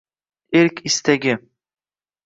[0.59, 1.35] Erk istagi